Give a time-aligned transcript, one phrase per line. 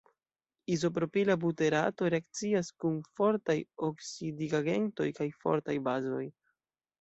[0.75, 3.57] Izopropila buterato reakcias kun fortaj
[3.89, 6.25] oksidigagentoj kaj fortaj bazoj.